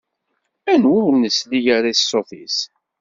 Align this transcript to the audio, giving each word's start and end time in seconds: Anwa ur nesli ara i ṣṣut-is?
Anwa 0.71 0.97
ur 1.07 1.13
nesli 1.17 1.59
ara 1.75 1.87
i 1.91 1.95
ṣṣut-is? 1.99 2.57